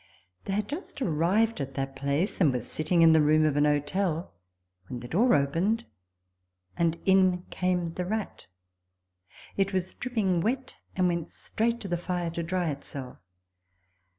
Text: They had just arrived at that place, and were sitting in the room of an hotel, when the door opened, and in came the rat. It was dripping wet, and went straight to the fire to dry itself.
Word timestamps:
They 0.45 0.53
had 0.53 0.67
just 0.67 0.99
arrived 0.99 1.61
at 1.61 1.75
that 1.75 1.95
place, 1.95 2.41
and 2.41 2.51
were 2.51 2.61
sitting 2.61 3.03
in 3.03 3.13
the 3.13 3.21
room 3.21 3.45
of 3.45 3.55
an 3.55 3.65
hotel, 3.65 4.33
when 4.87 4.99
the 5.01 5.07
door 5.07 5.35
opened, 5.35 5.85
and 6.75 6.97
in 7.05 7.43
came 7.51 7.93
the 7.93 8.05
rat. 8.05 8.47
It 9.57 9.73
was 9.73 9.93
dripping 9.93 10.41
wet, 10.41 10.75
and 10.95 11.07
went 11.07 11.29
straight 11.29 11.79
to 11.81 11.87
the 11.87 11.97
fire 11.99 12.31
to 12.31 12.41
dry 12.41 12.71
itself. 12.71 13.19